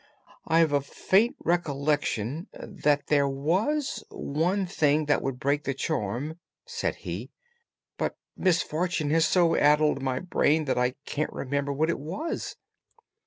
[0.47, 6.95] "I've a faint recollection that there was one thing that would break the charm," said
[7.05, 7.29] he;
[7.99, 12.55] "but misfortune has so addled my brain that I can't remember what it was."